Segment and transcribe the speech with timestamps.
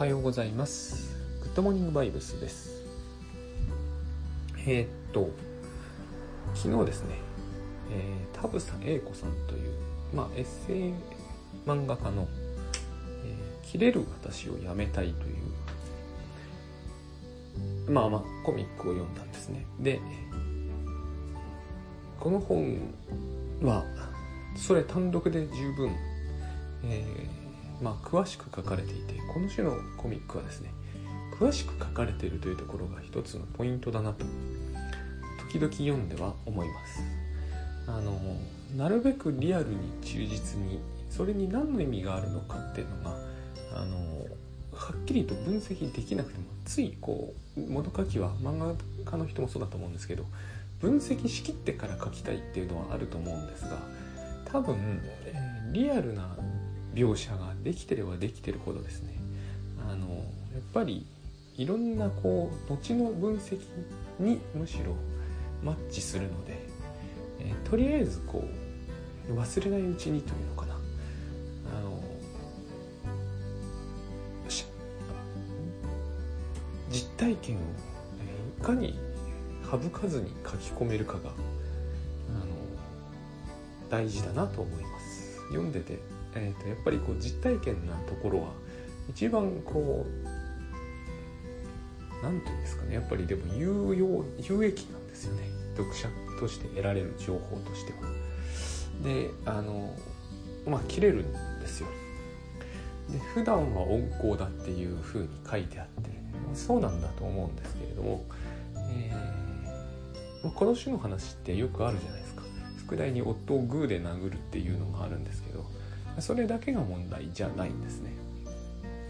[0.00, 1.14] はようございます。
[1.42, 2.86] グッドモーニングバイブスです。
[4.66, 5.28] えー、っと
[6.54, 7.16] 昨日ですね、
[7.92, 9.74] えー、田房英子さんという、
[10.14, 10.94] まあ、エッセイ
[11.66, 12.26] 漫画家の
[13.26, 15.32] 「えー、切れる私をやめたい」とい
[17.86, 19.66] うまあまあコミックを読んだんですね。
[19.80, 20.00] で
[22.18, 22.78] この本
[23.60, 23.84] は
[24.56, 25.94] それ単独で十分、
[26.84, 27.39] えー、
[27.80, 30.72] まあ、詳しく書かれていてこの種のコミックはですね
[31.38, 34.26] 詳しく書かれているというところが一つのポイントだなと
[35.50, 37.02] 時々読んでは思います。
[37.86, 38.20] あの
[38.76, 43.16] なるべくリアルに忠実にそれに何の意味があるのかっていうのが
[43.74, 43.96] あの
[44.72, 48.74] はっきりと分析できなくてもついこう元書きは漫画
[49.10, 50.24] 家の人もそうだと思うんですけど
[50.78, 53.78] 分析しきってから書きたいっていうのはあると思うんですが
[54.44, 56.36] 多分、えー、リアルな
[56.94, 59.14] 描写ができてればできてるほどですね。
[59.90, 60.24] あのやっ
[60.72, 61.06] ぱり
[61.56, 63.60] いろんなこう後の分析
[64.18, 64.94] にむしろ
[65.62, 66.58] マッチするので、
[67.40, 68.44] えー、とりあえずこ
[69.28, 70.74] う忘れないうちにというのかな。
[70.74, 72.00] あの
[76.90, 77.60] 実体験を
[78.58, 78.98] いかに
[79.70, 82.46] 省かずに書き込めるかがあの
[83.88, 85.36] 大事だなと思います。
[85.48, 85.98] 読んでて、
[86.34, 88.48] えーと、やっぱりこう実体験なところは
[89.08, 90.30] 一番こう
[92.22, 95.42] 何て言うんですかねやっぱりでも有用有益なんですよね。
[95.76, 96.08] 読者
[96.38, 97.98] として得られる情報としては。
[99.02, 99.94] であの
[100.66, 101.88] まあ切れるんですよ。
[103.10, 106.10] で普段は温厚だっていうふうに書いてあって
[106.54, 108.24] そうなんだと思うんですけれども、
[108.76, 112.42] えー、この種の話ってよくあるじゃないですか。
[112.76, 115.64] 副題に夫をグーで殴るっていうのがあるんですけど
[116.18, 118.10] それだけが問題じゃないんですね。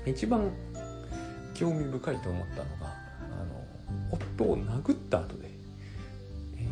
[0.06, 0.50] 一番
[1.54, 3.64] 興味深いと思ったのがあの
[4.10, 5.50] 夫を殴った後で、
[6.56, 6.66] え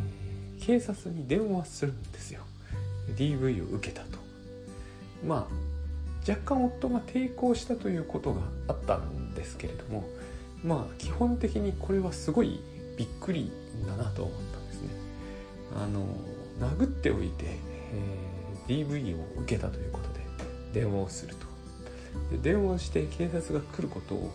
[0.59, 2.41] ー、警察に電話するんですよ。
[3.17, 4.19] DV を受けたと。
[5.27, 5.69] まあ
[6.29, 10.05] 若干夫が抵抗したということがあったんですけれども
[10.63, 12.61] まあ基本的にこれはすごい
[12.97, 13.51] びっくり
[13.87, 14.89] だなと思ったんですね。
[15.77, 16.07] あの
[16.61, 20.18] 殴っておいて、えー、DV を受けたということで
[20.73, 21.47] 電話をすると。
[22.31, 24.33] で電話して警察が来ることを、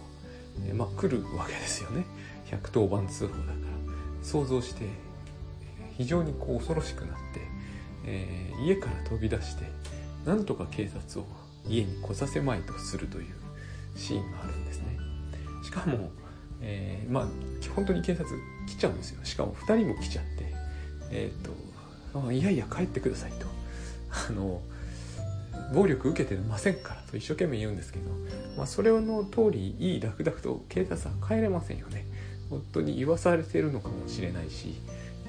[0.65, 2.05] えー、まあ来るわけですよね。
[2.51, 3.55] 110番通報だから。
[4.23, 4.87] 想像して
[5.97, 7.41] 非常にこう恐ろしくなって、
[8.05, 9.65] えー、家から飛び出して
[10.25, 11.25] なんとか警察を
[11.67, 13.25] 家に来させまいとするという
[13.95, 14.97] シーンがあるんですね。
[15.63, 16.11] しかも、
[16.61, 17.27] えー、まあ
[17.75, 18.25] 本当に警察
[18.67, 19.23] 来ちゃうんですよ。
[19.23, 20.53] しかも2人も来ちゃって
[21.11, 23.47] えっ、ー、といやいや帰ってくださいと。
[24.29, 24.61] あの
[25.71, 28.09] 暴力受けてませんからと一生懸命言うんですけど、
[28.57, 32.05] まあ、それの通りいいダクダクと警察は帰れませんよね
[32.49, 34.75] 本当に言わされてるのかもしれないし、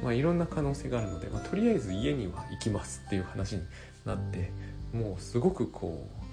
[0.03, 3.63] まあ、いろんな可能性があるので、まあ、とりあえず家には行きますっていう話に
[4.05, 4.51] なって
[4.93, 6.25] もうすごくこう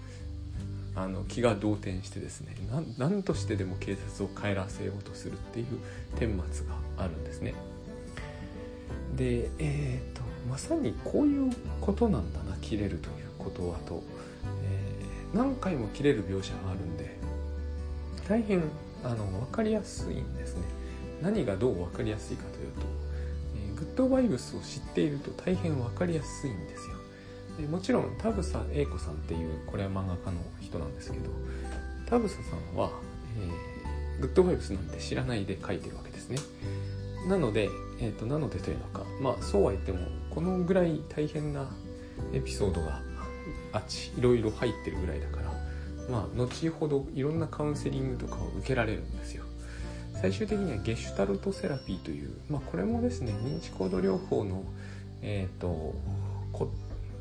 [0.93, 2.55] あの気が動転してですね
[2.97, 5.65] 何としてでも警察を帰らせようとするっていう
[6.19, 7.53] 顛末があるんですね。
[9.15, 14.03] でえっ、ー、とまさにこういうことなんだな切れるということはと、
[14.63, 17.17] えー、何回も切れる描写があるんで
[18.27, 18.63] 大変
[19.03, 20.63] あの分かりやすいんですね。
[21.21, 22.81] 何がどう分かりやすいかというと、
[23.55, 26.95] えー、グッドバイブスを知っていると大変分かりやすいんですよ。
[27.59, 31.29] でもちろん田房英子さんっていうこれは漫画家の人なんですけど
[32.07, 32.35] 田房さ
[32.73, 32.91] んは、
[33.37, 36.37] えー、グッドバイブスなんて知らないで書いてるわけですね。
[37.27, 37.69] なので、
[37.99, 39.99] えーと、なのでというのかまあそうは言っても
[40.31, 41.69] このぐらい大変な
[42.33, 43.01] エピソードが
[43.71, 45.51] あっちいろいろ入ってるぐらいだから
[46.09, 49.45] まあ後ほどいろんなカウンセリングとかを受けられるんですよ。
[50.13, 54.63] 最終的にはゲシュタルトセラピーという、まあ、これもですね認知行動療法の
[55.21, 55.95] えっ、ー、と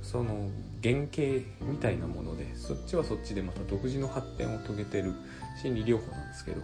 [0.02, 0.50] その
[0.82, 1.22] 原型
[1.62, 5.15] みたいなものでそっちはそっちでまた独自の発展を遂げてる
[5.62, 6.60] 心理療法なんですけど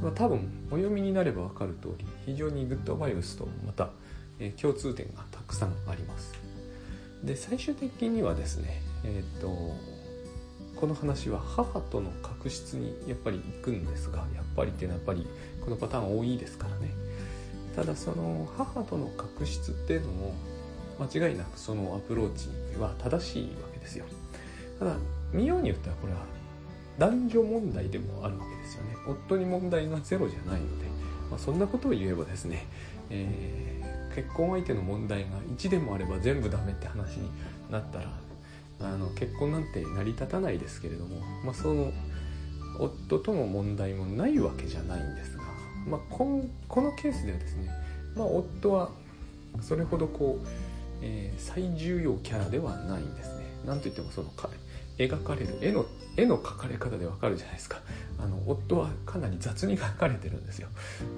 [0.00, 3.90] まあ、多分お読みになれば分かる通り非常にグッドバイブスとまた、
[4.38, 6.34] え、共通点がたくさんあります。
[7.22, 9.48] で最終的にはですねえっ、ー、と
[10.76, 15.26] この話は母との確執にやっぱり行くんですがやっぱりっていうのはやっぱり
[15.62, 16.90] このパターン多いですからね。
[17.76, 20.34] ただその母との確執っていうのも
[20.98, 22.48] 間違いなくそのアプローチ
[22.78, 24.06] は正しいわけですよ。
[24.78, 24.96] ただ
[25.32, 26.20] 見ようによってはこれは
[26.98, 28.96] 男女問題でもあるわけですよね。
[29.06, 30.86] 夫に問題がゼロじゃないので、
[31.30, 32.66] まあ、そんなことを言えばですね、
[33.10, 37.30] えー、結婚相手の問題が1でもあれば全部ダメって話に
[37.70, 38.10] なったら
[38.82, 41.92] あの結婚なんて成り立たないですけれども、まあ、その
[42.78, 45.42] 夫との問題もないわけじゃないんですが、
[45.86, 47.68] まあ、こんこのケースではですね、
[48.16, 48.90] まあ、夫は
[49.60, 50.46] それほどこう、
[51.02, 53.46] えー、最重要キャラではないんですね。
[53.66, 54.30] なんといってもその
[54.98, 55.84] 描かれる絵の
[56.16, 57.80] 絵の描かれ方でわかるじゃないですか。
[58.18, 60.68] あの夫はかなり雑に描かれてるんですよ。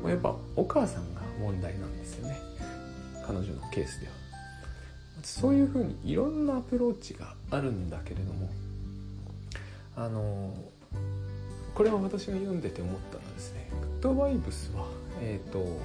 [0.06, 2.38] やっぱお母さんが問題なんですよね。
[3.26, 4.21] 彼女のケースでは。
[5.22, 8.48] そういうふうにいろんなアプローチがあるんだけれども
[9.96, 10.54] あの
[11.74, 14.86] これは私が読んでて思ったのはですねグッドバイブスは
[15.20, 15.80] えっ、ー、と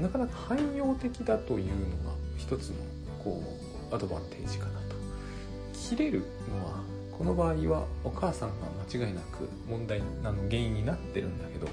[0.00, 1.70] なかなか汎用的だという
[2.04, 2.76] のが一つの
[3.22, 3.42] こ
[3.90, 4.94] うアドバンテージかなと。
[5.72, 6.80] 切れるのは
[7.16, 11.68] この場合はお母さんが間違いなく問題あの原因になってるんだけど、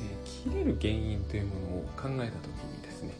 [0.00, 3.14] えー、切れる原因というものを考えた時にですね、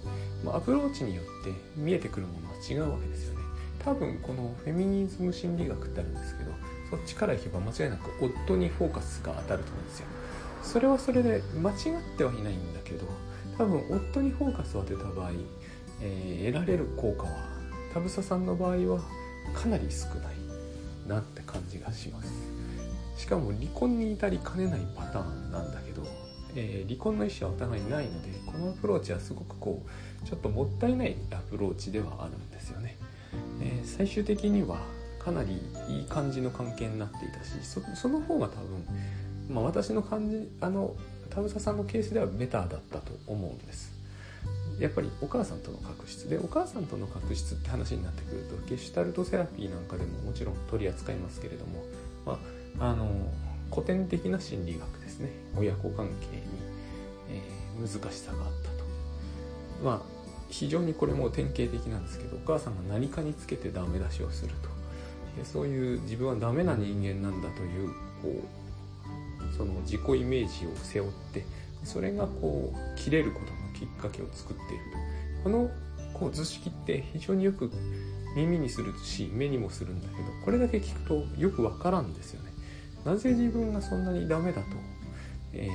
[0.52, 3.44] アプローチによって見えてくるものは違うわけですよね。
[3.84, 6.52] 多分このフェミニズム心理学ってあるんですけど
[6.90, 10.06] そっちからいけば間違いなく夫にフォーカスが当たると思うんですよ。
[10.62, 11.76] それはそれで間違っ
[12.16, 13.06] てはいないんだけど
[13.58, 15.32] 多分夫にフォーカスを当てた場合、
[16.00, 17.30] えー、得られる効果は
[17.92, 19.00] 田房さんの場合は
[19.54, 20.36] かなり少ない
[21.06, 22.32] なって感じがします。
[23.16, 26.02] しかも離婚に至りかねないパターンなんだけど、
[26.56, 32.96] えー、離婚の意思はお互いないのでこのアプローチはすごくこうちょっともったいないアプローチではあるんですよね、
[33.60, 34.78] えー、最終的には
[35.18, 37.52] かなりいい感じの関係になっていたし
[37.94, 38.84] その方が多分、
[39.48, 40.94] まあ、私の感じあの
[41.30, 43.92] 田房さんのケースではベターだったと思うんです。
[44.78, 46.28] やっぱりお母さんとの確執。
[46.28, 51.84] でお母さんとの確執って話になってくるとゲシュタルトセラピーなんかでももちろん取り扱いますけれども、
[52.26, 52.38] ま
[52.78, 53.08] あ、あの
[53.74, 55.30] 古典的な心理学ですね。
[55.56, 56.42] 親子関係に、
[57.30, 58.84] えー、難しさがあったと。
[59.82, 60.00] まあ
[60.48, 64.68] 非常にこれも典型的なんですけどお母さんが何かにつけてダメ出しをすると。
[65.36, 67.88] でそういう自分はダメな人間なんだという
[68.22, 68.42] こ
[69.50, 71.44] うその自己イメージを背負って
[71.82, 75.44] それがこう切れることのきっかけを作っていると。
[75.44, 75.70] この
[76.12, 77.72] こう図式って非常によく
[78.36, 82.53] 耳にするし目にもするんだけどこれだけ聞くとよくわからんですよね。
[83.04, 84.68] なぜ自分がそんなにダメだと、
[85.52, 85.68] え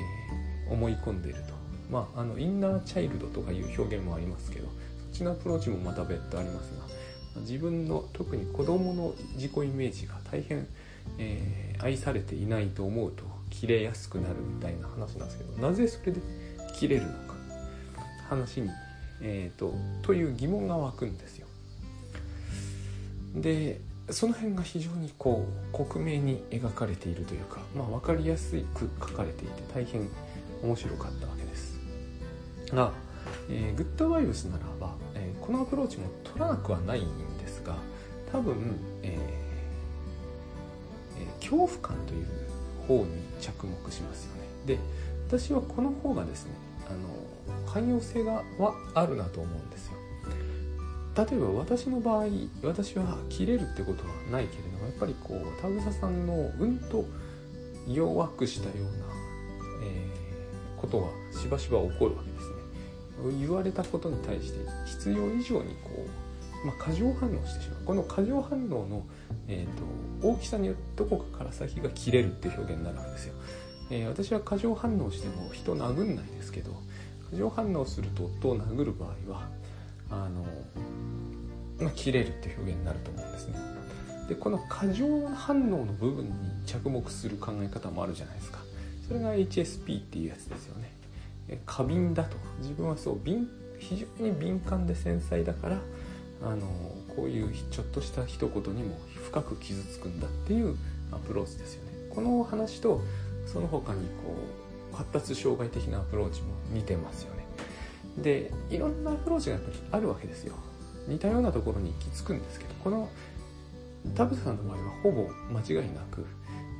[0.68, 1.54] ー、思い込んでいると
[1.92, 4.76] まああのインナーチャイルドとかいう表現もありますけどそっ
[5.12, 6.72] ちのアプローチもまた別途あります
[7.36, 10.68] が自分の特に子供の自己イメージが大変、
[11.18, 16.22] えー、愛されていないと思うと切れやすくなるみたいな話なんですけどなぜそれで
[16.76, 17.30] 切れるのか
[18.30, 18.70] 話に、
[19.22, 19.74] えーと、
[20.04, 21.48] という疑問が湧くんですよ。
[23.36, 23.80] で
[24.12, 30.10] その辺が非常にこう克明に描かれているというか、まあ、分かりやすく書かれていて大変
[30.64, 31.80] 面白かったわけです。
[32.74, 32.92] が、
[33.50, 37.76] えー、グッドバイブスならば、えー、このアプローチも取らなくはないんですが
[38.32, 38.56] 多分、
[39.04, 39.50] えー
[41.22, 42.28] え、恐怖感という
[42.88, 44.42] 方に着目しますよね。
[44.66, 44.80] で
[45.28, 46.52] 私はこの方がですね
[46.88, 49.99] あの汎用性がはあるなと思うんですよ
[51.20, 52.28] 例えば私の場合
[52.64, 57.04] 私は切れるってことはないけれどもやっぱりこう田草さんのうんと
[57.88, 58.90] 弱くしたような、
[59.84, 61.08] えー、ことが
[61.38, 62.56] しばしば起こるわけですね。
[63.38, 66.06] 言われたことに対して必要以上にこ
[66.64, 67.84] う、まあ、過剰反応してしまう。
[67.86, 69.06] この過剰反応の、
[69.50, 73.34] えーと、大きさによってどこかから先が切れるっていう表現になるわけですよ、
[73.90, 76.72] えー、私は過剰反応しても人殴んないですけど
[77.32, 79.50] 過剰反応すると夫を殴る場合は
[80.10, 80.46] あの、
[81.80, 83.56] まあ、切れるって表現になると思うんですね。
[84.28, 86.32] でこの過剰反応の部分に
[86.66, 88.60] 着目する考え方もあるじゃないですか。
[89.08, 90.92] それが HSP っていうやつですよね。
[91.66, 92.38] 過敏だと。
[92.60, 93.50] 自分はそう敏
[93.80, 95.80] 非常に敏感で繊細だから
[96.44, 96.68] あの
[97.16, 100.78] こういうちょっとした一言にも深く傷つくんだっていう
[101.12, 101.92] アプローチですよね。
[102.14, 103.02] この話と
[103.46, 104.36] その他にこ
[104.94, 107.39] う発達障害的なアプローチも似てますよね。
[108.22, 110.56] でいろんなアプローチがやっぱりあるわけですよ。
[111.08, 113.10] 似たようなところに行き着くんですけどこの
[114.16, 116.26] 田臥さんの場合はほぼ間違いなく、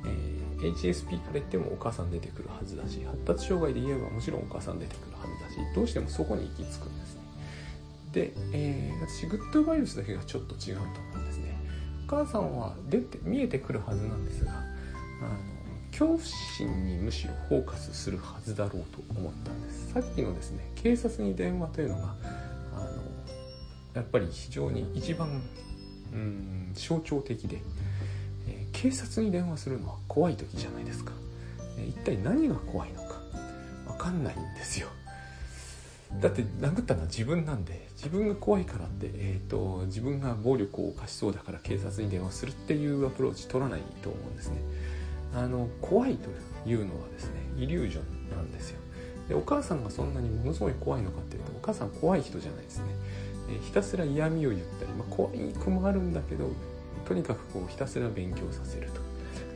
[0.06, 7.20] えー、HSP から言ってもお母さん出てくるはずだし発達障害で言えばもちろんお母さん出てくるはずだしどうしてもそこに行き着くんですね。
[8.12, 11.56] で、えー、私グッドバイブスだけがちょっと違うと思うんですね。
[12.06, 14.56] お母さんは出て見えてくるはずなんですがあ
[15.90, 19.92] 恐怖心にむしろフォーカスするはずだろうと思ったんです。
[19.92, 22.14] さっきのですね警察に電話というのが
[22.74, 22.86] あの
[23.94, 25.42] やっぱり非常に一番
[26.12, 27.60] うん象徴的で、
[28.48, 31.12] えー、警察に電話するのは怖い時じゃないですか、
[31.78, 33.20] えー、一体何が怖いのか
[33.86, 34.88] 分かんないんですよ。
[36.20, 44.56] だって殴ったのは自分なんで自分が怖いからって、えーと自分が暴力を犯しそうだから警察に電話するっていうアプローチ取らないと思うんですね。
[45.34, 46.28] あの怖いと
[46.68, 48.80] いうのはですねイリュージョンなんですよ。
[49.28, 52.84] でお母さんがそんなにものすごい怖いのかっていうとお母さん怖い人じゃないですね、
[53.48, 56.50] えひたすら嫌味を言ったり、まあ、怖い子もあるんだけど
[57.06, 59.00] とにかくこうひたすら勉強させると。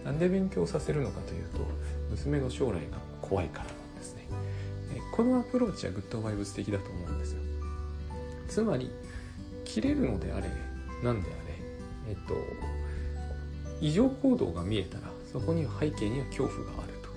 [0.04, 1.60] なんで勉強させるのかというと
[2.10, 4.28] 娘の将来が怖いからなんですね、
[4.94, 7.40] えこのアプローチはグッドバイブス的だと思うんですよ。
[8.48, 8.90] つまり
[9.64, 10.48] 切れるのであれ
[11.02, 12.34] なんであれえっと
[13.80, 17.08] 異常行動が見えたらそこには背景には恐怖があると、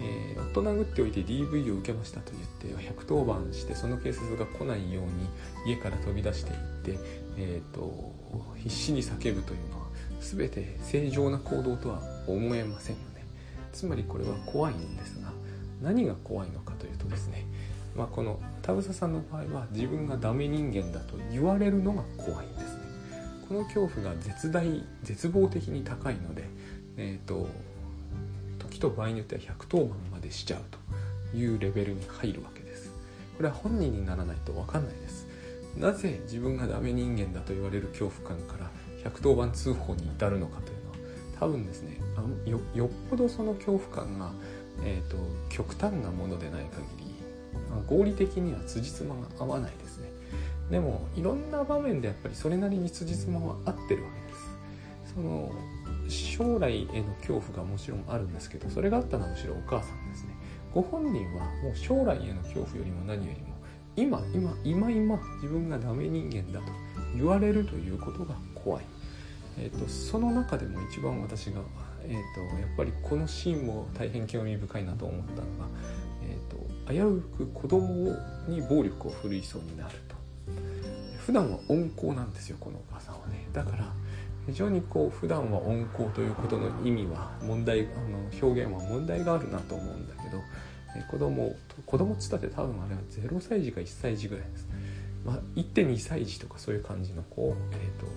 [0.00, 6.98] えー、夫殴っておいて DV を受けましたと言って110番してその警察が来ないように家から飛び出していって、
[7.36, 8.12] えーと、
[8.56, 9.86] 必死に叫ぶというのは
[10.20, 13.24] 全て正常な行動とは思えませんよね
[13.72, 15.30] つまりこれは怖いんですが
[15.80, 17.46] 何が怖いのかというとですね
[17.94, 22.80] まあ、この田房さんの場合は自分がダメ人間だと言われるのが怖いんですね。
[23.48, 26.48] この恐怖が絶大絶望的に高いので、
[26.96, 27.48] えーと、
[28.58, 32.92] 時と場合によっては110番までしちゃうというレベルに入るわけです。
[33.36, 35.26] これは本人にならないと分かんないです。
[35.76, 38.70] なぜ自分がダメ人間だと言われる恐怖感から
[39.10, 40.96] 110番通報に至るのかというのは
[41.40, 41.98] 多分ですね
[42.46, 44.30] よよっぽどその恐怖感が、
[44.84, 45.16] えーと
[45.48, 47.14] 極端なものでない限り
[47.88, 50.08] 合理的には辻褄が合わないですね。
[50.70, 55.14] でもいろんな場面でやっぱりそれなりに辻褄は合ってるわけです。
[55.14, 55.52] その
[56.08, 60.34] 将来への恐怖がもちろんあるんですけどそれがあったのはむしろお母さんですね。
[60.72, 63.54] ご本人はもう将来への恐怖よりも何よりも
[63.96, 66.72] 今今今今自分がダメ人間だと
[67.14, 68.84] 言われるということが怖い、
[69.56, 71.60] えーと、その中でも一番私が、
[72.02, 75.44] えーと、やっぱりこのシーンも大変興味深いなと思ったのが、
[76.22, 78.14] えーと危うく子供
[78.46, 80.14] に暴力を振るいそうになると。
[81.24, 83.48] 普段は温厚なんですよこのお母さんはね。
[83.54, 83.90] だから
[84.46, 90.42] 非常にこう普段は温厚ということの意味は問題あの表現は問題があるなと思うんだけど
[91.10, 94.68] 子供子供っつったって多分あれは0歳児か1歳児ぐらいです、
[95.24, 98.12] まあ、1.2歳児とかそういう感じの子、えーと、と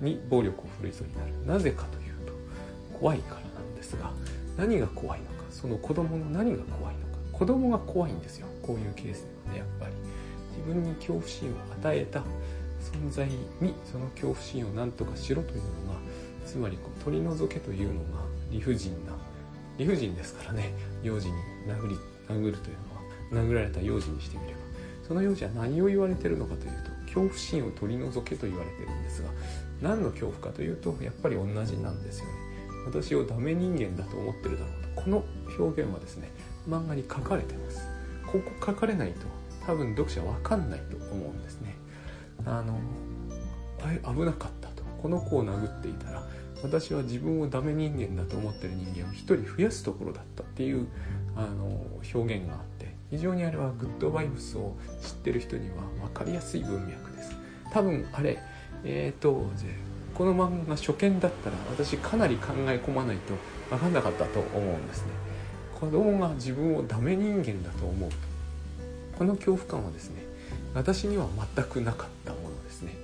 [0.00, 1.46] に暴力を振るいそうになる。
[1.46, 2.32] なぜかというと
[2.98, 4.12] 怖いからなんですが
[4.56, 7.12] 何が怖いのかその子供の何が怖いのか。
[7.32, 9.92] 子供が怖いんですよこういうケースではねやっぱり。
[10.52, 12.22] 自分に恐怖心を与えた
[12.82, 13.26] 存在
[13.60, 15.62] にその恐怖心を何とかしろというの
[15.92, 16.00] が
[16.44, 19.12] つまりこう取り除けというのが理不尽な
[19.78, 20.74] 理不尽ですからね。
[21.02, 21.34] 幼児に
[21.66, 21.96] 殴り
[22.28, 22.76] 殴るという
[23.32, 24.58] のは殴られた幼児にしてみれば。
[25.06, 29.28] その幼児は何を言われてるのかというと恐怖心を取り除けと言われてるんですが
[29.82, 32.32] 何の恐怖かというとやっぱり同じなんですよね。
[32.86, 35.24] 私をダメ人間だと思ってるだろうとこの
[35.58, 36.30] 表現はですね
[36.68, 37.86] 漫画に書かれてます。
[38.26, 39.26] ここ書かれないと
[39.66, 41.74] 多分読者わかんないと思うんですね。
[42.46, 42.78] あの
[43.84, 44.82] あれ危なかったと。
[45.02, 46.24] この子を殴っていたら
[46.62, 50.86] 私は自分をダメ人間だと思ってる人間を一人増やすところだったっていう
[51.34, 51.66] あの
[52.14, 57.36] 表現があって非常にあれはグッドバイブスを知ってる人には分かりやすい文脈です。
[57.72, 58.38] 多分あれ
[58.84, 59.44] えっ、ー、と
[60.14, 63.34] この漫画初見だったら私かなり考え込まないと
[63.70, 65.08] 分かんなかったと思うんですね。
[65.80, 68.10] 子供が自分をダメ人間だと思う
[69.18, 70.22] この恐怖感はですね
[70.74, 72.94] 私には全くなかったものですね。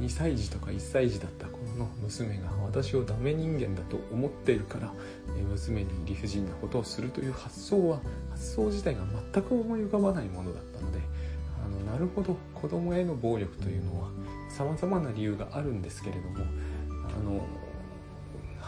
[0.00, 4.92] 2歳児とか1歳児だった頃の娘が私をダメ人間だと思っているから
[5.50, 8.00] 娘に理不尽なことをするという発想は
[8.30, 9.00] 発想自体が
[9.32, 10.98] 全く思い浮かばないものだったので
[11.64, 14.10] あのなるほど子供への暴力というのは
[14.50, 16.44] 様々な理由があるんですけれども
[17.18, 17.40] あの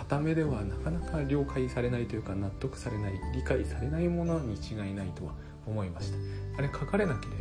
[0.09, 5.33] た目ではなかなか了解されないというか納得されない理解されないものに違いないとは
[5.67, 6.19] 思いました。
[6.59, 7.33] あれ書かれなけれ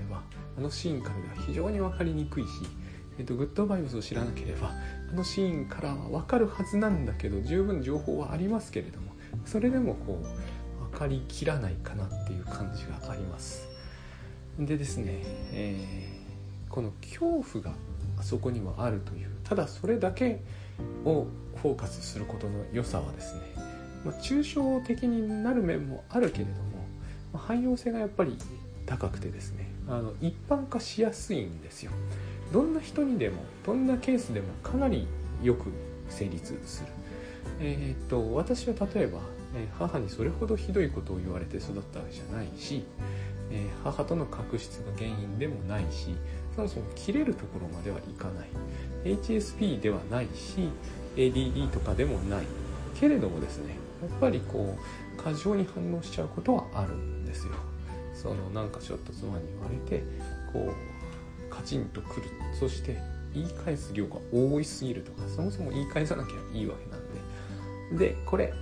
[0.57, 2.49] あのシーンからでは非常に分かりにくいし、
[3.19, 4.71] えっと、グッドバイブスを知らなければ
[5.11, 9.11] あのシーンから分かるはずなんだけど十分情報はありますけれども
[9.45, 13.67] それでもこう分かりきらないかなっていう感じがあります。
[14.59, 15.21] でですね、
[15.53, 17.73] えー、この恐怖が
[18.19, 20.41] あそこにはあるというただそれだけ
[21.05, 21.27] を
[21.61, 23.41] フォーカスすることの良さはですね、
[24.03, 26.85] まあ、抽象的になる面もあるけれども、
[27.33, 28.35] ま、汎用性がやっぱり
[28.87, 31.91] 高くてですねあの一般化しやすいんですよ。
[32.51, 35.07] どんな人にでもどんなケースでもかなり
[35.43, 35.71] よく
[36.09, 36.87] 成立する。
[37.59, 39.19] えー、っと私は例えば、
[39.55, 42.83] え母にそれほどひどいことを言われて育ったわけじゃないし、
[43.51, 46.15] え、母との確執が原因でもないし
[46.55, 48.49] そもそも切れるところまではいかない。
[49.17, 50.69] HSP ではないし
[51.15, 52.45] ADD とかでもない。
[52.99, 57.53] けれどもですねやっぱりこう過剰に反応しちゃうことはあるんですよ。
[58.21, 60.03] そのなんかちょっと妻に言われて
[60.51, 62.27] こうカチンとくる。
[62.59, 62.97] そして
[63.33, 68.05] 言い返す量が多いすぎるとかそもそも言い返さなきゃいいわけなんで。
[68.09, 68.53] でこれ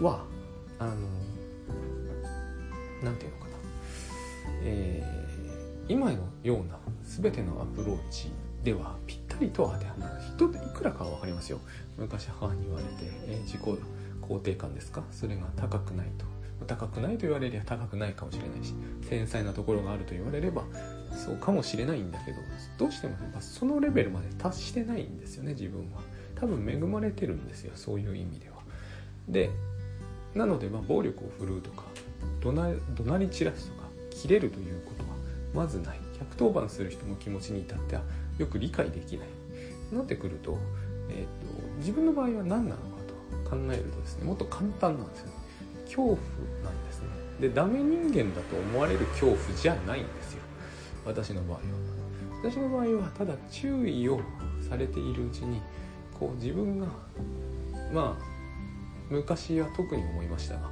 [0.00, 0.24] は
[0.78, 0.94] あの
[3.02, 3.56] 何て言うのかな、
[4.62, 8.32] えー、今のような全てのアプローチ
[8.64, 10.22] ではぴったりとは当てはまらない。
[10.34, 11.60] 人っていくらかは分かりますよ。
[11.98, 12.90] 昔母に言われて、
[13.26, 13.60] えー、自己
[14.22, 15.02] 肯定感ですか？
[15.10, 16.24] それが高くないと。
[16.62, 18.74] 高くないと言われりゃ高くないかもしれないし
[19.08, 20.64] 繊細なところがあると言われれば
[21.14, 22.38] そうかもしれないんだけど
[22.78, 26.00] どうしてもやっぱそのレベルまで達してないんですよね自分は。
[26.34, 28.56] 多分恵まれてるんですよそういう意味では。
[29.28, 29.50] で
[30.34, 31.84] なのでまあ暴力を振るうとか
[32.40, 35.10] 怒鳴り散らすとか切れるということは
[35.54, 36.00] まずない。
[36.36, 38.02] 110番する人の気持ちに至っては
[38.38, 39.28] よく理解できない。
[39.92, 40.58] なってくると,、
[41.10, 42.76] えーと、自分の場合は何なのか
[43.44, 45.32] と考えるとですねもっと簡単なんですよね。
[45.94, 46.16] 恐怖
[46.64, 47.08] なんですね。
[47.40, 50.42] でダメ人間だと思われる恐怖じゃないんですよ。
[51.04, 51.60] 私の場合は。
[52.42, 54.20] 私の場合はただ注意を
[54.68, 55.60] されているうちに
[56.18, 56.86] こう自分が
[57.92, 58.24] まあ
[59.10, 60.70] 昔は特に思いましたが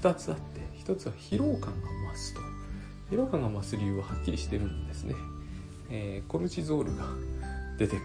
[0.00, 2.40] 2つあって1つは疲労感が増すと。
[3.10, 5.14] 疲労感が増す理由ははっきりしてるんですね、
[5.90, 7.04] えー、コルチゾールが
[7.78, 8.04] 出てくる、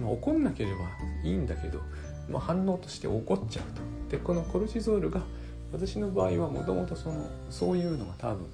[0.00, 0.88] まあ、怒んなければ
[1.22, 1.82] いいんだけど、
[2.30, 3.82] まあ、反応として怒っちゃうと。
[4.10, 5.20] でこのコルチゾールが
[5.72, 8.46] 私の場合はもともとそのそういうのが多分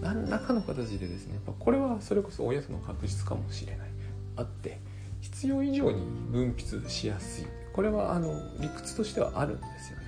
[0.00, 3.88] 何らかの形でですねこれはそれこそ親との確実かもしれない。
[4.36, 4.80] あって
[5.20, 7.46] 必要以上に分泌しやすい。
[7.72, 10.04] これはあの理屈としてはあるんですよね。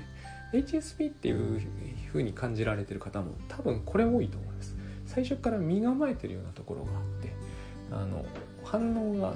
[0.52, 1.60] HSP っていう
[2.08, 4.76] 風に感じられてる方も多分これ多いと思います。
[5.06, 7.32] 最初から身構えてるようなところがあって
[7.92, 8.24] あの
[8.64, 9.34] 反応が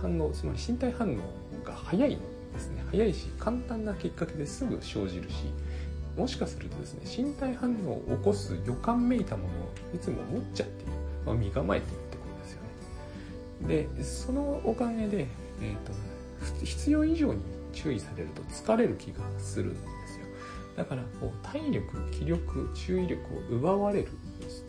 [0.00, 1.16] 反応つまり身体反応
[1.64, 2.84] が早いですね。
[2.90, 5.52] 早いし簡単なきっかけですぐ生じるし
[6.18, 10.92] もしかするとですね身体反応を起こす予感めいたものをいつも持っちゃっている、
[11.24, 12.62] まあ、身構えているってことですよ
[13.68, 13.88] ね。
[13.96, 15.28] でそのおかげで、
[15.62, 15.92] えーと、
[16.60, 17.40] と必要以上に
[17.72, 20.26] 注意されると疲れる気がするんですよ。
[20.76, 24.08] だからこう体力気力注意力を奪われる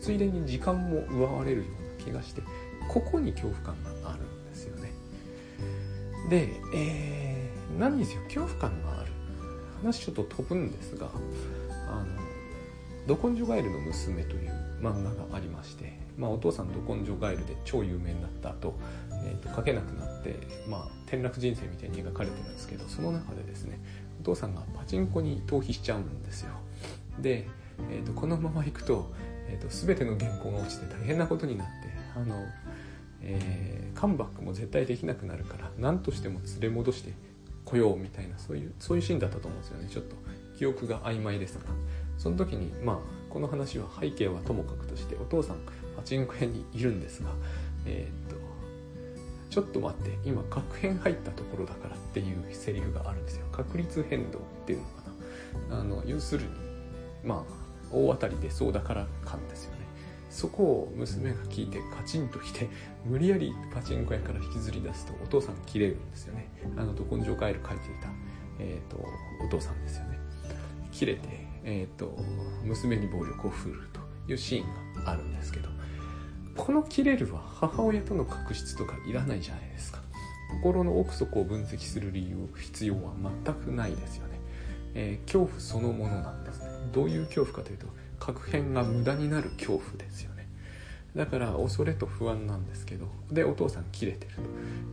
[0.00, 2.42] ついでに時間も奪われるような気がして
[2.88, 4.92] ここに恐怖感があるんですよね。
[6.28, 8.22] で、えー、何にせよ。
[8.24, 8.99] 恐怖感が
[9.82, 11.08] 話ちょっと飛ぶんですが
[11.88, 12.06] あの
[13.06, 18.74] 「ど根性ガエルの娘」という漫画がありまして、まあ、お父さんど根性ガエルで超有名になった後、
[19.24, 20.36] えーと、書けなくなって、
[20.68, 23.78] まあ、転落人生みたいに描かれてるんですけどその中でですね
[24.20, 26.50] お父さんがパチンコに逃避しちゃうんですよ。
[27.20, 27.48] で、
[27.90, 29.12] えーと、このままいくと,、
[29.48, 31.72] えーと、全ての原稿が落ちて大変なことになって
[32.16, 32.44] あの、
[33.22, 37.12] えー、カムバックも絶対できなくなるから何としても連れ戻して
[37.70, 40.16] こようみたいなそういうそういうシーンだったと思うんですよねちょっと。
[40.58, 41.64] 記憶が曖昧ですが
[42.18, 42.98] その時にまあ
[43.30, 45.56] この話は背景はともかくとしてお父さん
[45.96, 47.30] パチンコ屋にいるんですが
[47.86, 48.36] えー、っと
[49.48, 53.46] ちょっと待って今確変入ったところだからっていうセリフがあるんですよ。
[53.50, 55.02] 確率変動っていうのか
[55.70, 55.80] な。
[55.80, 56.50] あの要するに
[57.24, 57.52] まあ
[57.90, 59.79] 大当たりでそうだから感ですよね。
[60.30, 62.68] そこを娘が聞いてカチンときて
[63.04, 66.48] 無理やりパチンコ屋から引きずり出すとお父さん切れるんですよね。
[66.76, 68.08] あのど根性ガエル書いていた、
[68.58, 69.04] えーと、
[69.44, 70.18] お父さんですよね。
[70.92, 71.20] 切れて、
[71.64, 72.16] えーと
[72.64, 75.68] 娘に暴力を振るというシーンがあるんですけど
[76.56, 80.00] この切れるは母親との確執とかいらないじゃないですか。
[80.62, 83.12] 心の奥底を分析する理由必要は
[83.44, 84.40] 全くないですよね、
[84.94, 86.66] えー、恐怖そのものなんですね。
[86.92, 87.86] どういう恐怖かというと
[88.20, 90.46] 確変が無駄になる恐怖ですよね。
[91.16, 94.34] だから恐れと不安なんですけどでお父さん切れてる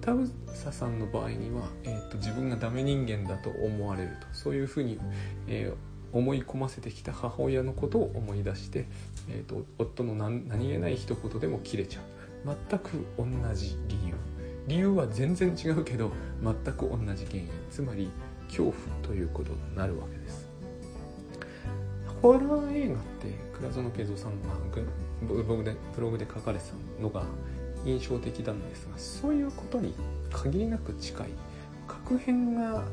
[0.02, 0.14] と。
[0.14, 0.16] 田
[0.54, 4.28] 草さんの場合には、えーと、自分がダメ人間だと思われると。
[4.32, 5.00] そういうふうに、
[5.48, 8.86] えー思い込ませてきた母親のことを思い出して、
[9.30, 12.04] えーと、夫の何何気ない一言でも切れちゃう。
[12.70, 14.14] 全く同じ理由。
[14.68, 16.12] 理由は全然違うけど
[16.42, 17.50] 全く同じ原因。
[17.70, 18.10] つまり
[18.48, 20.47] 恐怖ということになるわけです。
[22.22, 24.50] ホラー映画って倉園慶三さんが
[25.22, 27.24] ブログでブログで書かれてたのが
[27.86, 29.94] 印象的なんですがそういうことに
[30.32, 31.30] 限りなく近い。
[31.88, 32.84] 確変が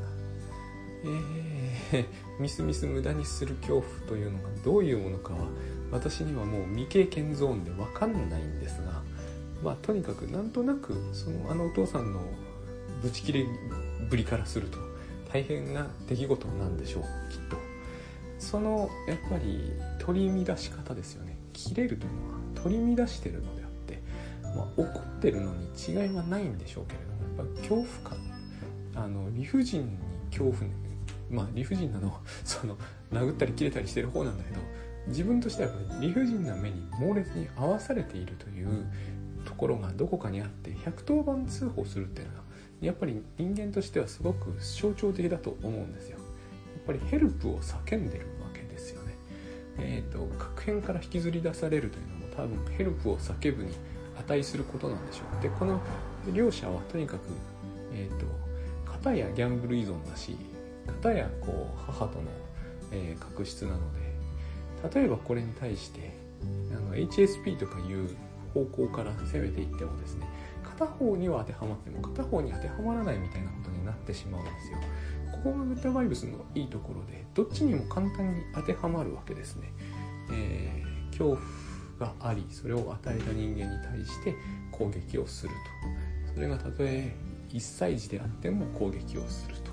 [1.91, 2.05] えー、
[2.41, 5.47] ミスミス無駄にする恐怖というのがどういうものかは
[5.91, 9.03] 私にはもう未経験ゾーンで分かんないんですが
[9.63, 12.21] まあとにかくなんとなくそのあのお父さんの
[13.01, 13.45] ブチ切れ
[14.09, 14.79] ぶりからすると
[15.31, 17.64] 大変な出来事なんでしょうきっと。
[18.45, 24.03] そのやっぱり取り乱し方ですよね切れるというのは取り乱してるのであって、
[24.55, 26.99] まあ、怒ってるのに違いはないんでしょうけれ
[27.37, 29.97] どもやっぱ恐怖感あの理不尽に
[30.29, 30.57] 恐怖
[31.31, 32.77] まあ理不尽なのは その
[33.11, 34.61] 殴ったり切れたりしてる方なんだけど
[35.07, 38.85] 自分としては理不尽な目に猛烈に合わされているという
[39.43, 42.43] ところがどこかにあって110番通報するっていうのは
[42.79, 46.19] やっぱり人間としてはすごく象徴的だと思うんですよ。
[46.85, 49.15] ぱりヘルプを叫んでるわけですよね。
[49.77, 53.71] えーと、核変から引きずり出されるというのも多分ヘルプを叫ぶに
[54.17, 55.41] 値することなんでしょう。
[55.41, 55.81] でこの
[56.33, 57.21] 両者はとにかく、
[57.93, 58.25] えーと、
[58.85, 60.37] 片やギャンブル依存だし
[60.87, 62.23] 片やこう母との、
[62.91, 66.13] えー、確執なので例えばこれに対して
[66.71, 68.09] あの HSP とかいう
[68.53, 70.27] 方向から攻めていってもですね
[70.63, 74.77] 片方には当てはまっても片方に当てはまらないみたいなことになってしまうんですよ。
[75.45, 79.71] ここがメタバイブスのいいところでどっちにも簡単に当てはまるわけですね。
[80.31, 81.37] えー、恐
[81.99, 84.33] 怖がありそれを与えた人間に対して
[84.71, 85.51] 攻撃をする
[86.25, 86.33] と。
[86.33, 87.15] それがたとえ
[87.49, 89.71] 1歳児であっても攻撃をすると。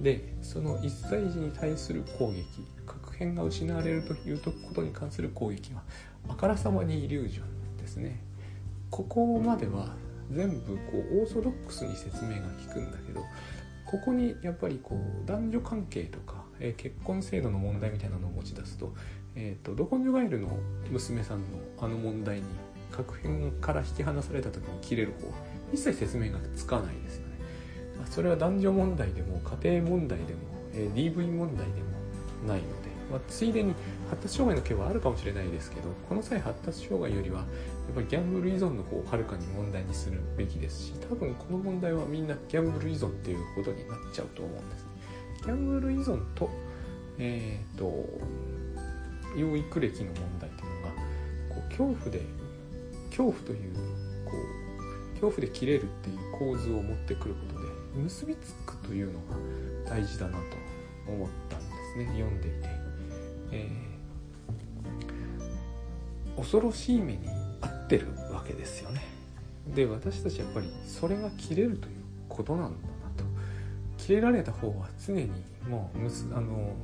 [0.00, 2.44] でその1歳児に対する攻撃
[2.86, 5.82] 確変が失われるということに関する攻撃は
[6.28, 8.22] あからさまにイリュージョンですね。
[8.90, 9.88] ここまでは
[10.30, 13.24] 全部こうオーソドックスに説明が効くんだけど
[13.90, 18.94] ここにやっぱりこう男女関係とか、えー、結婚制度の問題みたいなのを持ち出すと,、
[19.34, 20.48] えーと、ど根性ガエルの
[20.90, 21.44] 娘さんの
[21.80, 22.44] あの問題に
[22.92, 25.32] 確変から引き離された時に切れる方
[25.72, 27.34] 一切説明がつかないですよね。
[28.08, 30.40] それは男女問題でも家庭問題でも、
[30.72, 33.74] えー、DV 問題でもないのでまあ、ついでに
[34.08, 37.44] 発達障害の件はあるかもしれないですけどこの際発達障害よりは
[37.90, 44.88] っぱりギャンブル依存の方をはるかに問題にするべきですし多分この問題はみんなギャンブル依存っていうことになっちゃうと思うんですね。
[45.42, 46.50] ギャンブル依存と,、
[47.18, 47.84] えーと、
[49.36, 50.88] 養育歴の問題というのが
[51.48, 52.22] こう恐怖で
[53.10, 53.74] 恐怖という
[54.24, 60.44] こう恐怖で切れるっていう構図を持ってくることで結びつくというのが大事だなと
[61.10, 62.68] 思ったんですね読んでいて。
[63.52, 67.39] えー、恐ろしい目に
[67.96, 69.02] ってるわけですよね。
[69.74, 71.94] で私たちやっぱりそれが切れるという
[72.28, 72.74] ことなんだな
[73.16, 73.24] と。
[73.98, 75.30] 切れられた方は常に
[75.68, 76.74] もうむすあの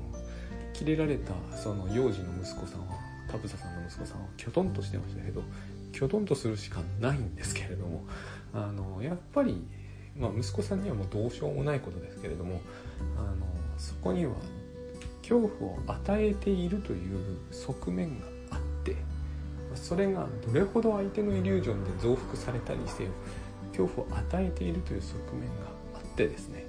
[0.72, 2.94] 切れられたその幼児の息子さんは
[3.30, 5.42] 田房さんの息子さんはきょとんとしてましたけど
[5.92, 8.04] きょとんとするしかないんですけれども
[8.52, 9.64] あのやっぱり、
[10.18, 12.60] まあ、息子さんにはもうどうしようもないことですけれども
[13.16, 13.46] あの
[13.78, 14.34] そこには
[15.22, 18.26] 恐怖を与えているという側面が
[19.76, 23.10] それがどれほど相手のイリュージョンで増幅されたにせよ
[23.76, 25.54] 恐怖を与えているという側面が
[25.94, 26.64] あってですね、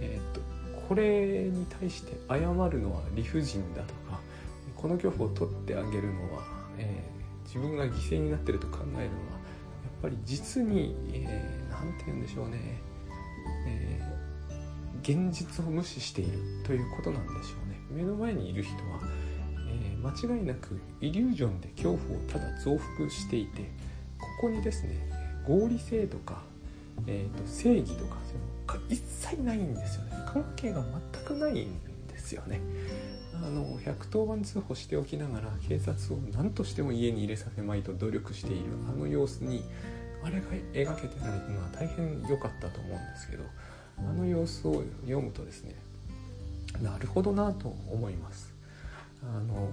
[0.00, 0.40] えー、っと
[0.88, 4.20] これに対して謝るのは理不尽だとか
[4.76, 6.42] この恐怖を取ってあげるのは、
[6.78, 9.10] えー、自分が犠牲になってると考えるのはやっ
[10.02, 12.80] ぱり実に何、えー、て言うんでしょうね、
[13.66, 17.80] えー、現実を無視しているということなんでしょうね。
[17.90, 19.00] 目の前にいる人は、
[20.02, 23.70] 間違いなくイリュージョンで恐怖をただ増幅していて
[24.18, 24.96] ここにですね
[25.46, 26.42] 合理性とか、
[27.06, 28.16] えーと、正義とか
[28.68, 30.12] その一切ないんですよね。
[30.26, 30.82] 関係が
[31.12, 32.60] 全くないんですよね。
[33.34, 39.64] あの110番通報しておきながら警察を何としても家に入れさせまいと努力しているあの様子に
[40.22, 43.44] あれが描けてられるのは大変良かったと思うんですけど
[43.98, 45.74] あの様子を読むとですね
[46.82, 48.49] なるほどなと思います。
[49.22, 49.68] あの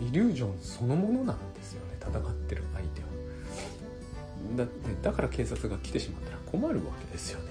[0.00, 3.06] イリュージョンそのものなんですよね戦ってる相手は。
[4.56, 7.46] だってだから警察が来てしまったら困るわけですよね、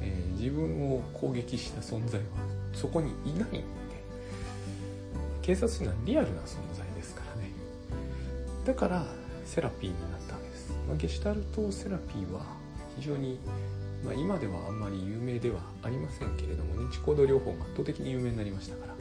[0.00, 2.26] えー、自分を攻撃した存在は
[2.74, 3.64] そこにいないんで。
[5.42, 7.50] 警察というのはリアルな存在ですからね。
[8.64, 9.04] だから
[9.44, 12.42] セラピーになったわけです、まあ、ゲシュタルトセラピーは
[12.96, 13.40] 非常に
[14.04, 18.94] まあ、今ではあんまり有名ではありませんけれども認知行動療法が圧倒的に有名になりましたから、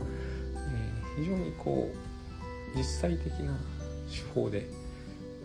[1.21, 3.55] 非常にこう実際的な
[4.09, 4.67] 手法で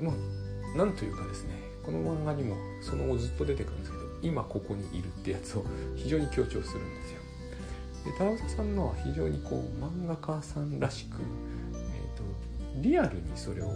[0.00, 7.20] まあなんというかですねこの漫画にもその後ずっと出てくるんですけど今ここにいるってやつを非常に強調するんですよ。
[8.06, 11.16] で田中さんのは非常にこう漫画家さんらしく、
[11.74, 12.22] えーと、
[12.76, 13.66] リアルにそれを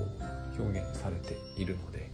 [0.59, 2.11] 表現されているので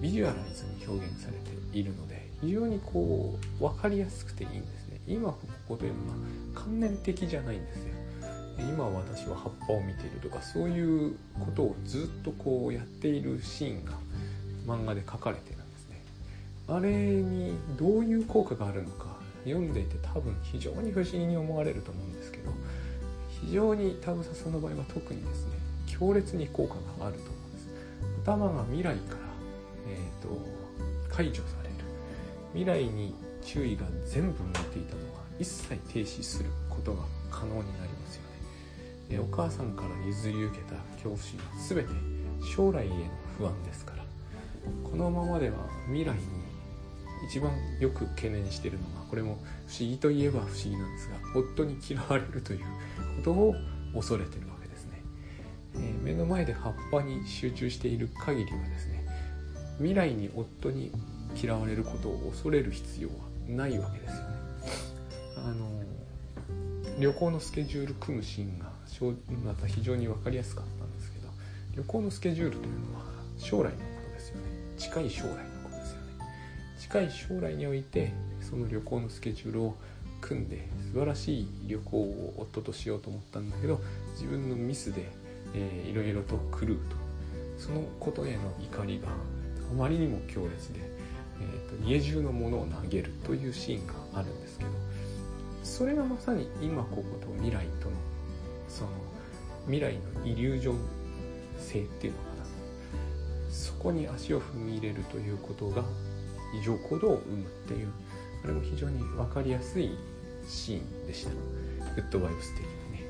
[0.00, 6.16] ビジュアライズに表現されているので非常にこう分かりやすくていいんですね今ここというのは
[6.54, 7.97] 観念的じゃないんですよ
[8.58, 13.92] 今私は葉っぱを見ているとかそういうことをずっとこうやっているシーンが
[14.66, 16.02] 漫画で書かれてるんですね。
[16.68, 22.50] あれにどういう効果があるのか読んでいて多分非常に不思議に思われると思うんですけど
[23.42, 25.52] 非常に田草さんの場合は特にですね
[25.86, 27.68] 強烈に効果があると思うんです。
[28.24, 29.18] 頭が未来から、
[29.88, 30.58] えーと
[31.08, 31.74] 解除される。
[32.52, 37.97] 未来に注意が全部向いていたのが一切停止することが可能になります。
[39.16, 41.90] お母さんから譲り受けた恐怖心は全て
[42.54, 42.94] 将来への
[43.38, 43.98] 不安ですから。
[44.84, 46.18] このままでは未来に
[47.26, 52.60] 一番よく懸念してるのがこれも不思議といえば不思議なんですが夫に嫌われるという
[53.16, 53.54] ことを
[53.94, 55.02] 恐れてるわけですね、
[55.74, 59.04] えー、目の前で葉っぱに集中している限りはですね
[59.78, 60.92] 未来に夫に
[61.40, 63.14] 嫌われることを恐れる必要は
[63.48, 64.28] ないわけですよね。
[65.36, 65.82] あの
[66.98, 68.66] 旅行のスケジュール組むシーンが
[69.44, 71.28] また非常に分かりやすかったんですけど
[71.76, 73.04] 旅行のスケジュールというのは
[73.38, 73.74] 将来のこ
[74.08, 74.42] とですよね。
[74.76, 75.34] 近い将来の
[75.64, 76.06] ことですよね。
[76.78, 79.76] 近い将来においてその旅行のスケジュールを
[80.20, 83.80] 組んで素晴らしい旅行を夫としようと思ったんだけど
[84.12, 85.08] 自分のミスで、
[85.54, 87.08] えー、いろいろと狂うと。
[87.58, 90.78] そのことへの怒りがあまりにも強烈で、
[91.40, 94.70] えーと、家中のものを投げるというシーンがあるんですけど
[95.64, 97.96] それがまさに今ここと未来との
[98.68, 98.90] その
[99.66, 100.78] 未来のイリュージョン
[101.58, 102.44] 性っていうのかな
[103.50, 105.82] そこに足を踏み入れるということが
[106.58, 107.88] 異常行動を生むっていう
[108.44, 109.96] あれも非常に分かりやすい
[110.46, 111.30] シーンでした。
[111.94, 113.04] グッドバイブス的にね。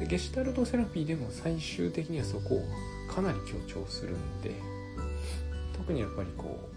[0.00, 2.64] でゲシュタルトセラピーでも最終的にはそこを
[3.12, 4.52] かなり強調するんで
[5.72, 6.68] 特にやっぱりこ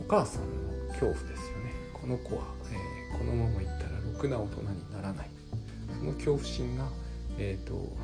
[0.00, 1.72] うお母さんの恐怖ですよね。
[1.92, 5.37] この子は、えー、このままいったらろくな大人にならない。
[6.08, 6.88] の恐怖心が、
[7.38, 7.96] えーと、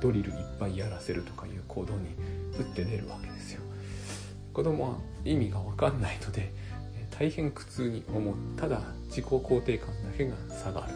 [0.00, 2.14] ドリルいっぱいやらせるとかいう行動に
[2.58, 3.60] 打って出るわけですよ。
[4.52, 6.52] 子供は意味が分かんないので
[7.16, 8.34] 大変苦痛に思う。
[8.56, 10.94] ただ自己肯定感だけが下がる。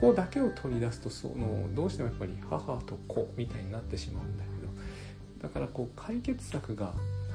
[0.00, 4.50] ここだけを取り出すとそのどうしてもやっぱり母と子みたいになってしまうんだけ
[5.40, 6.92] どだからこう解決策が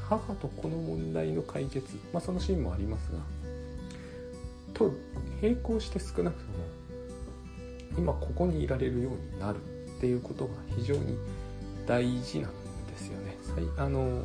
[0.10, 3.20] 母と子の問題の解決、まあ、そのシーンもありますが
[4.74, 4.92] と
[5.42, 6.66] 並行して少なくとも
[8.00, 9.60] 今ここにいられるようになるっ
[10.00, 11.18] ていうことが非常に
[11.86, 12.52] 大事なん
[12.88, 13.36] ですよね。
[13.78, 14.24] あの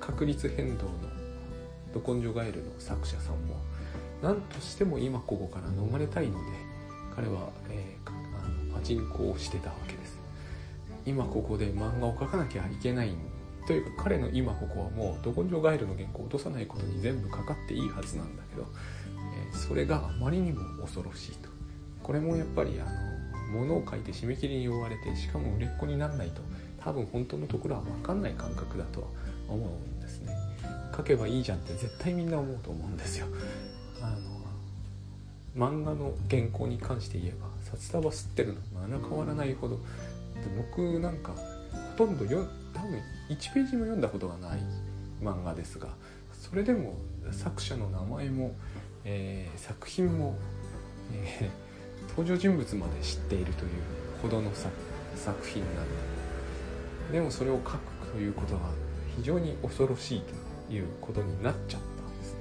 [0.00, 0.90] 確率変動の
[2.00, 3.56] ど根性ガエルの作者さんも
[4.20, 6.44] 何としても今ここから逃れたいので
[7.14, 10.18] 彼は、えー、あのパチンコをしてたわけです
[11.04, 13.14] 今ここで漫画を描かなきゃいけない
[13.66, 18.66] というか彼の今ここはもうど根性ガエルの原稿を落とさないことに全部かかっていいはずなんだけど、
[19.52, 21.55] えー、それがあまりにも恐ろしいと
[22.06, 22.84] これもやっぱりあ
[23.52, 26.40] の物を書いて締め切りに追われてしかも売れっ子にならないと
[26.78, 29.06] 多分本当のところは分かんない感覚だとは
[29.48, 30.32] 思うんですね。
[30.96, 33.26] 書けばいいじゃんって絶対みんな思うと思うんですよ。
[34.00, 34.10] あ
[35.56, 39.80] の漫画の原稿に関して言えば札束吸ってるのまだ変わらないほど。
[40.56, 41.32] 僕なんか
[41.98, 44.60] ほとんどよ多分1ページも読んだことがない
[45.20, 45.88] 漫画ですが
[46.32, 46.94] それでも
[47.32, 48.54] 作者の名前も、
[49.04, 50.36] えー、作品も、
[51.12, 51.65] えー
[52.16, 53.70] 登場人物まで知っているという
[54.22, 54.50] ほどの
[55.14, 55.74] 作品なん
[57.12, 57.78] ででもそれを書く
[58.12, 58.70] ということが
[59.16, 60.22] 非常に恐ろしい
[60.68, 62.40] ということになっちゃったんですね。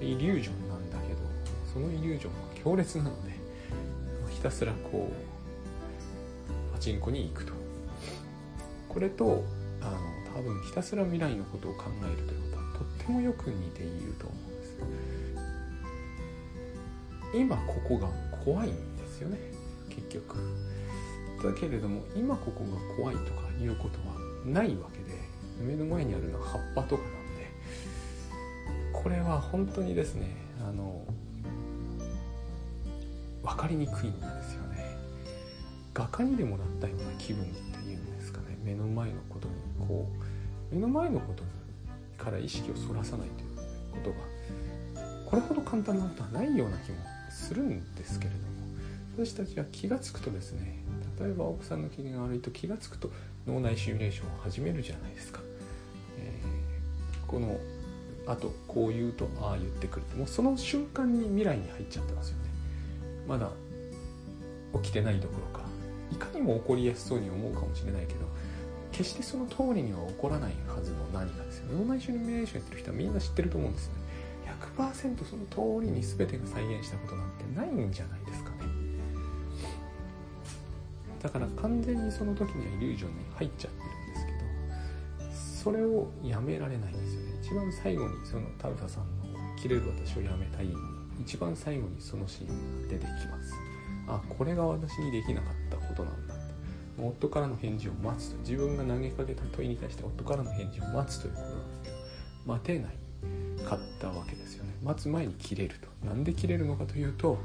[0.00, 1.20] イリュージョンなんだけど
[1.72, 3.32] そのイリュージョンは強烈なので
[4.30, 7.52] ひたすらこうパチンコに行くと。
[8.88, 9.44] これと
[9.82, 9.98] あの
[10.34, 14.78] 多分ひたすら未来のことを考えるということはとってもよく似ていると思うんです
[17.34, 18.08] 今ここが
[18.42, 19.38] 怖いんですよね。
[19.88, 20.36] 結局。
[21.42, 25.18] だけれども今ここが怖いとかいうことはないわけで
[25.60, 27.50] 目の前にあるのは葉っぱとかなんで
[28.92, 30.34] これは本当にですね
[30.66, 31.04] あの
[33.42, 34.96] 分かりにくいんですよね。
[35.94, 38.58] 画家にでもなったような気分っていうんですかね。
[38.64, 39.54] 目の前のことに
[39.86, 40.10] こ
[40.72, 41.44] う目の前のこと
[42.22, 43.56] から意識をそらさないという
[43.92, 44.16] ことが
[45.26, 46.98] これほど簡単なことはないような気も
[47.30, 48.45] するんですけれど
[49.16, 50.78] 私たちは気が付くとですね
[51.18, 53.10] 例えば奥さんの機嫌が悪いと気が付くと
[53.46, 55.40] 脳内シミュレーションを始めるじゃないですか、
[56.18, 57.58] えー、この
[58.26, 62.50] あとこう言うとああ言ってくるもうその瞬間に未来に入っちゃってますよね。
[63.26, 63.50] まだ
[64.82, 65.64] 起きてないどころか。
[66.12, 68.20] いかにも起こりやすそうに思うかもしれないけど
[68.92, 74.00] 決してその通りには起こらないはずの何かですよ脳内シミュレーションやってる人はみんな知ってると思うんですよね。
[74.76, 78.15] 100%その通りに全てが再現したことなんてないんじゃない
[81.22, 87.26] だから完全にその時にはイリュージョンに入っちゃってるんですけどそれをやめられないんですよね。
[87.42, 90.68] 一番最後にそのタウタさんの「切れる私をやめたい」
[91.20, 93.54] 一番最後にそのシーンが出てきます。
[94.08, 96.46] あこれが私にできなかったことなんだって。
[96.98, 101.96] 夫からの返事を待つと自分が投げかけた問いに対して夫からの返事を待つということなんですけど
[102.46, 102.96] 待てない
[103.66, 104.74] かったわけですよね。
[104.82, 106.06] 待つ前に切れると。
[106.06, 107.38] なんで切れるのかというと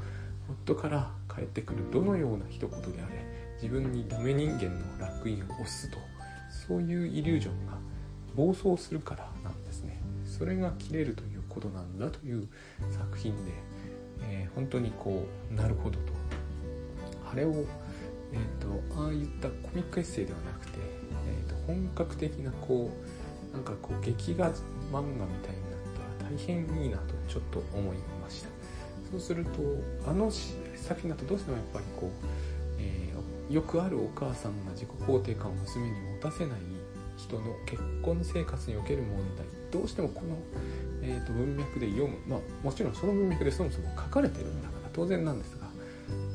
[0.64, 3.21] 夫から返ってくるどのような一言であれ
[3.62, 5.98] 自分にダメ人間の烙印を押すと
[6.50, 7.74] そういうイリュージョンが
[8.34, 10.00] 暴走するからなんですね。
[10.26, 12.48] それが切れるということなんだという
[12.90, 13.52] 作品で、
[14.22, 16.12] えー、本当にこうなるほどと。
[17.30, 17.50] あれを、
[18.32, 20.78] えーと、ああいったコミックエッセイではなくて、
[21.28, 22.90] えーと、本格的なこ
[23.52, 24.54] うなんかこう劇画漫
[24.92, 25.38] 画みたいになっ
[26.18, 28.48] たら大変いいなとちょっと思いました。
[29.10, 29.50] そうすると
[30.10, 32.10] あの作品だとどうしてもやっぱりこう、
[33.52, 36.58] よくあるお母さんが自己肯定感を娘に持たせない
[37.18, 40.36] 人の結婚生活における問題どうしてもこの、
[41.02, 42.16] えーと、文脈で読む。
[42.26, 45.68] まあもちろんその文脈でそもそも書かれてるんだから当然なんですが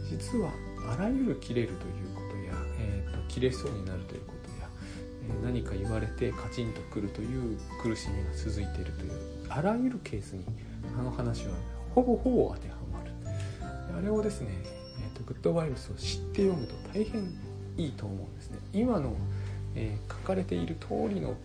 [0.10, 0.52] 実は
[0.92, 4.70] あらゆる切れるということや、えーと、切れそうになるということや、
[5.42, 9.12] え、何か言われてカチンとくるという苦しみが続いているという
[9.50, 10.46] あらゆるケースに
[10.98, 11.54] あの話は
[11.94, 13.12] ほぼほぼ当てはまる。
[13.98, 14.77] あれをですね、
[15.28, 17.34] グッドバイブスを知って読むと大変
[17.78, 18.60] いいと思うんですね。
[18.74, 19.14] 今の、
[19.76, 21.36] えー、書かれている通りの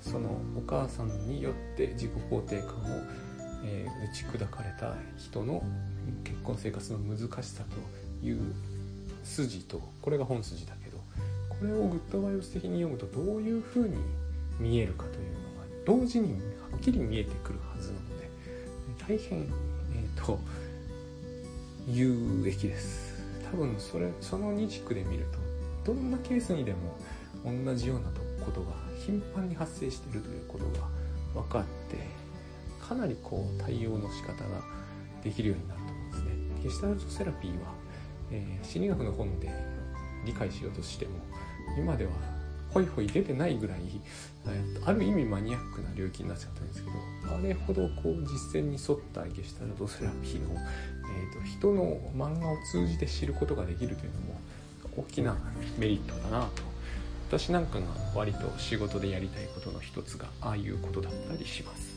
[0.00, 2.70] そのお母さんによって自己肯定感を、
[3.64, 5.62] えー、打ち砕かれた人の
[6.24, 7.64] 結婚生活の難しさ
[8.20, 8.40] という
[9.24, 10.98] 筋とこれが本筋だけど
[11.48, 13.96] これをグッドバイブス的に読むとどういうふうに
[14.58, 18.30] 見えるかというのが同時にはっきり見えてくるはずなので
[19.06, 20.38] 大変、えーと、
[21.88, 23.09] 有益です。
[23.50, 25.26] 多分それその二軸で見る
[25.84, 26.96] とどんなケースにでも
[27.44, 28.04] 同じような
[28.44, 28.66] ことが
[29.04, 30.86] 頻繁に発生しているということが
[31.42, 31.96] 分かって
[32.86, 34.60] かなりこう対応の仕方が
[35.22, 36.30] できるようになると思うんですね。
[36.62, 37.72] ゲシュタルトセラピーは、
[38.30, 39.50] えー、心理学の本で
[40.24, 41.12] 理解しようとしても
[41.78, 42.12] 今では
[42.72, 43.80] ホイホイ出てないぐらい
[44.84, 50.56] ある意味マニアックな領域になっちゃったんですけどあれほどこう実践に沿ったゲシュタルトセラピーを、
[51.32, 54.40] と、人の漫画を通じて知ることができるというのも
[54.96, 55.36] 大きな
[55.78, 56.62] メリットだなと
[57.28, 61.89] 私なんかが割と仕事でやりたいことの一つがああいうことだったりします。